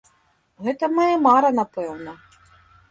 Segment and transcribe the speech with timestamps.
[0.67, 2.19] Гэта мая мара, напэўна.